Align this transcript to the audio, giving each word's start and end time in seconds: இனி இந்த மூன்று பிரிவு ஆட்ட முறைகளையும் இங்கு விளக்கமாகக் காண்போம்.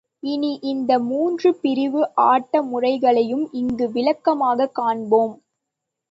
இனி 0.23 0.59
இந்த 0.61 0.99
மூன்று 0.99 1.55
பிரிவு 1.55 2.15
ஆட்ட 2.23 2.61
முறைகளையும் 2.61 3.49
இங்கு 3.51 3.91
விளக்கமாகக் 3.91 4.75
காண்போம். 4.75 5.35